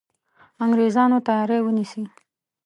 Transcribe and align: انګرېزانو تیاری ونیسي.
انګرېزانو 0.63 1.17
تیاری 1.27 1.57
ونیسي. 1.63 2.03